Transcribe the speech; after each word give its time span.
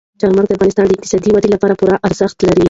چار 0.19 0.31
مغز 0.35 0.47
د 0.49 0.53
افغانستان 0.57 0.85
د 0.87 0.91
اقتصادي 0.95 1.29
ودې 1.31 1.49
لپاره 1.55 1.77
پوره 1.79 1.95
ارزښت 2.07 2.37
لري. 2.47 2.59